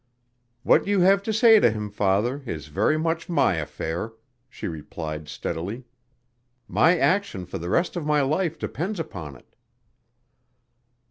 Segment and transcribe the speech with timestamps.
[0.63, 4.13] "What you have to say to him, Father, is very much my affair,"
[4.49, 5.83] she replied steadily.
[6.67, 9.55] "My action for the rest of my life depends upon it."